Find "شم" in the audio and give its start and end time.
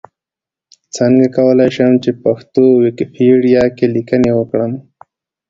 1.75-1.93